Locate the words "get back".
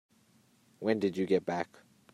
1.27-1.69